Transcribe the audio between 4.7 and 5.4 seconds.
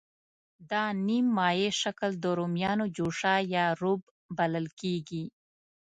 کېږي.